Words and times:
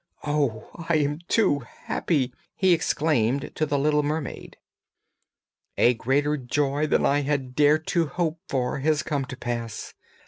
'Oh! 0.23 0.67
I 0.89 0.95
am 0.95 1.19
too 1.27 1.59
happy!' 1.59 2.33
he 2.55 2.73
exclaimed 2.73 3.51
to 3.53 3.67
the 3.67 3.77
little 3.77 4.01
mermaid. 4.01 4.57
'A 5.77 5.93
greater 5.93 6.37
joy 6.37 6.87
than 6.87 7.05
I 7.05 7.19
had 7.21 7.53
dared 7.55 7.85
to 7.93 8.07
hope 8.07 8.39
for 8.49 8.79
has 8.79 9.03
come 9.03 9.25
to 9.25 9.37
pass. 9.37 9.93